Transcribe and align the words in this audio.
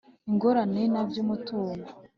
Ingorane 0.29 0.81
na 0.93 1.01
by 1.09 1.15
umutungo 1.23 1.87